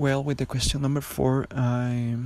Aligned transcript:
Well, 0.00 0.24
with 0.24 0.38
the 0.38 0.46
question 0.46 0.80
number 0.80 1.02
four, 1.02 1.46
I 1.54 2.16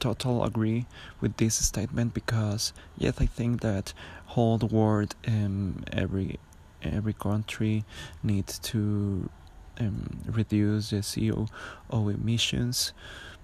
total 0.00 0.42
agree 0.42 0.86
with 1.20 1.36
this 1.36 1.56
statement 1.56 2.14
because 2.14 2.72
yes, 2.96 3.16
I 3.20 3.26
think 3.26 3.60
that 3.60 3.92
whole 4.32 4.56
the 4.56 4.64
world, 4.64 5.14
um, 5.28 5.84
every 5.92 6.38
every 6.82 7.12
country 7.12 7.84
needs 8.22 8.58
to 8.70 9.28
um, 9.78 10.20
reduce 10.24 10.88
the 10.88 11.02
CO 11.02 12.08
emissions 12.08 12.94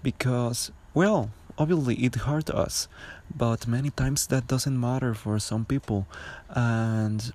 because 0.03 0.73
well, 0.95 1.29
obviously 1.59 1.97
it 1.97 2.15
hurt 2.15 2.49
us, 2.49 2.89
but 3.37 3.67
many 3.67 3.91
times 3.91 4.29
that 4.29 4.47
doesn't 4.47 4.81
matter 4.81 5.13
for 5.13 5.39
some 5.39 5.67
people, 5.67 6.07
and 6.49 7.35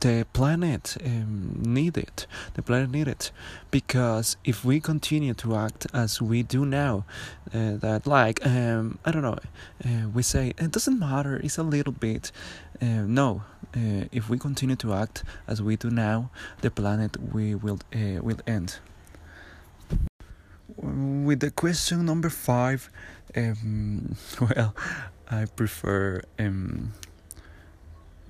the 0.00 0.26
planet 0.32 0.96
um, 1.04 1.62
need 1.62 1.96
it. 1.96 2.26
The 2.54 2.62
planet 2.62 2.90
need 2.90 3.08
it 3.08 3.30
because 3.70 4.36
if 4.44 4.64
we 4.64 4.80
continue 4.80 5.34
to 5.34 5.54
act 5.54 5.86
as 5.94 6.20
we 6.20 6.42
do 6.42 6.66
now, 6.66 7.04
uh, 7.54 7.76
that 7.76 8.06
like 8.06 8.44
um, 8.46 8.98
I 9.04 9.12
don't 9.12 9.22
know, 9.22 9.38
uh, 9.84 10.08
we 10.12 10.22
say 10.22 10.54
it 10.58 10.70
doesn't 10.70 10.98
matter. 10.98 11.36
It's 11.36 11.58
a 11.58 11.62
little 11.62 11.92
bit. 11.92 12.32
Uh, 12.80 13.06
no, 13.06 13.42
uh, 13.76 14.06
if 14.10 14.28
we 14.28 14.38
continue 14.38 14.76
to 14.76 14.92
act 14.92 15.22
as 15.46 15.62
we 15.62 15.76
do 15.76 15.90
now, 15.90 16.30
the 16.62 16.70
planet 16.70 17.16
we 17.32 17.54
will 17.54 17.78
uh, 17.94 18.20
will 18.22 18.40
end. 18.46 18.78
With 20.76 21.40
the 21.40 21.50
question 21.50 22.06
number 22.06 22.30
five, 22.30 22.90
um, 23.36 24.16
well, 24.40 24.74
I 25.30 25.44
prefer. 25.44 26.22
Um, 26.38 26.92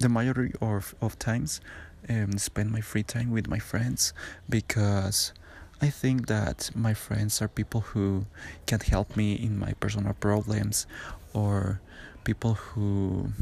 the 0.02 0.09
majority 0.09 0.55
of, 0.61 0.95
of 1.01 1.19
times 1.19 1.61
um, 2.09 2.37
spend 2.37 2.70
my 2.70 2.80
free 2.80 3.02
time 3.05 3.30
with 3.30 3.48
my 3.48 3.59
friends 3.59 4.12
because 4.48 5.33
I 5.80 5.88
think 5.88 6.27
that 6.27 6.70
my 6.74 6.95
friends 6.95 7.41
are 7.41 7.48
people 7.48 7.80
who 7.80 8.27
can 8.66 8.80
help 8.80 9.16
me 9.16 9.34
in 9.34 9.59
my 9.59 9.73
personal 9.74 10.12
problems 10.15 10.87
or 11.32 11.80
people 12.24 12.54
who 12.54 13.32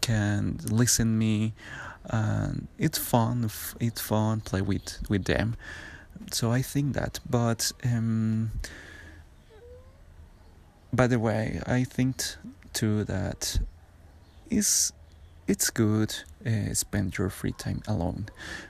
can 0.00 0.58
listen 0.70 1.18
me 1.18 1.54
and 2.04 2.68
it's 2.78 2.98
fun 2.98 3.50
it's 3.80 4.00
fun 4.00 4.40
play 4.40 4.62
with 4.62 5.02
with 5.08 5.24
them. 5.24 5.56
So 6.32 6.50
I 6.50 6.62
think 6.62 6.94
that 6.94 7.20
but 7.28 7.72
um, 7.84 8.50
by 10.92 11.06
the 11.06 11.18
way 11.18 11.60
I 11.66 11.84
think 11.84 12.22
too 12.72 13.04
that 13.04 13.58
is 14.50 14.92
it's 15.48 15.70
good 15.70 16.14
uh, 16.46 16.72
spend 16.74 17.18
your 17.18 17.30
free 17.30 17.52
time 17.52 17.82
alone 17.88 18.26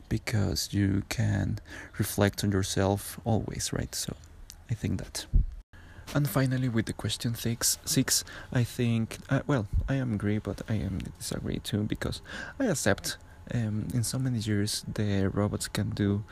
because 0.09 0.73
you 0.73 1.03
can 1.09 1.59
reflect 1.99 2.43
on 2.45 2.53
yourself 2.53 3.21
always 3.25 3.73
right? 3.73 3.95
So 3.95 4.15
i 4.71 4.75
think 4.75 4.99
that. 4.99 5.27
And 6.15 6.27
finally 6.29 6.69
with 6.71 6.87
the 6.87 6.95
question 6.95 7.35
six 7.35 7.79
six 7.85 8.25
i 8.53 8.65
think 8.65 9.19
uh, 9.29 9.41
well 9.47 9.67
i 9.89 9.95
am 9.95 10.15
agree 10.15 10.39
but 10.39 10.63
i 10.69 10.75
am 10.75 10.99
disagree 11.19 11.59
too 11.59 11.83
because 11.83 12.23
i 12.59 12.65
accept 12.65 13.19
um, 13.55 13.89
in 13.93 14.03
so 14.03 14.19
many 14.19 14.39
years 14.39 14.85
the 14.95 15.29
robots 15.29 15.69
can 15.69 15.91
do 15.91 16.25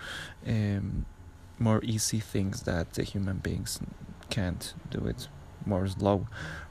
um, 0.46 1.04
more 1.58 1.80
easy 1.82 2.20
things 2.20 2.62
that 2.62 2.94
the 2.94 3.02
human 3.02 3.38
beings 3.38 3.80
can't 4.30 4.74
do 4.90 5.06
it 5.06 5.28
more 5.66 5.86
slow 5.88 6.26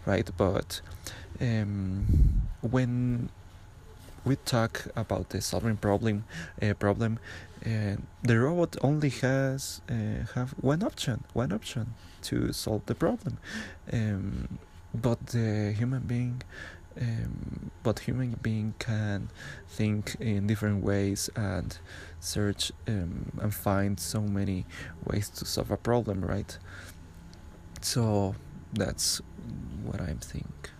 right? 0.05 0.29
But 0.37 0.81
um, 1.41 2.05
when 2.61 3.29
we 4.25 4.35
talk 4.37 4.87
about 4.95 5.29
the 5.29 5.41
solving 5.41 5.77
problem 5.77 6.25
uh, 6.61 6.73
problem 6.73 7.19
uh, 7.65 7.95
the 8.23 8.39
robot 8.39 8.75
only 8.81 9.09
has 9.09 9.81
uh, 9.89 10.25
have 10.35 10.51
one 10.61 10.83
option 10.83 11.23
one 11.33 11.51
option 11.51 11.93
to 12.21 12.51
solve 12.53 12.85
the 12.87 12.95
problem. 12.95 13.37
Um, 13.93 14.57
but 14.93 15.27
the 15.27 15.73
human 15.77 16.01
being 16.01 16.41
um, 16.99 17.71
but 17.83 17.99
human 17.99 18.39
being 18.41 18.73
can 18.79 19.29
think 19.67 20.15
in 20.19 20.47
different 20.47 20.83
ways 20.83 21.29
and 21.35 21.77
search 22.19 22.71
um, 22.87 23.31
and 23.41 23.53
find 23.53 23.99
so 23.99 24.21
many 24.21 24.65
ways 25.03 25.29
to 25.29 25.45
solve 25.45 25.71
a 25.71 25.77
problem 25.77 26.21
right? 26.21 26.57
So 27.81 28.35
that's 28.73 29.21
what 29.83 30.01
i 30.01 30.13
think 30.19 30.71